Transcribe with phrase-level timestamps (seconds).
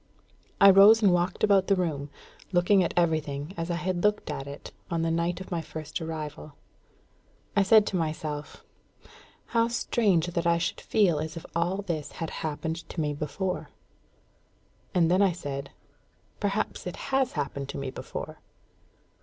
[0.59, 2.09] I rose and walked about the room,
[2.51, 6.01] looking at everything as I had looked at it on the night of my first
[6.01, 6.53] arrival.
[7.55, 8.63] I said to myself,
[9.45, 13.69] "How strange that I should feel as if all this had happened to me before!"
[14.95, 15.69] And then I said,
[16.39, 18.39] "Perhaps it has happened to me before."